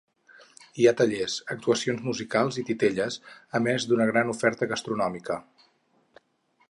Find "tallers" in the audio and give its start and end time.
1.01-1.35